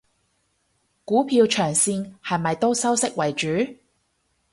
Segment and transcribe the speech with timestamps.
[1.05, 3.47] 股票長線係咪都收息為主？